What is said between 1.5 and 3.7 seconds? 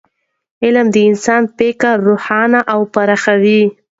فکر روښانه او پراخوي.